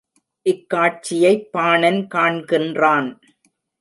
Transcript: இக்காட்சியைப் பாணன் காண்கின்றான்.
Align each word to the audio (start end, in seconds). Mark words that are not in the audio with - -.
இக்காட்சியைப் 0.45 1.51
பாணன் 1.51 2.07
காண்கின்றான். 2.15 3.09